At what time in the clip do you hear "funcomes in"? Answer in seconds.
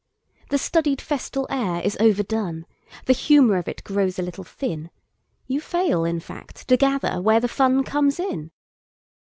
7.47-8.49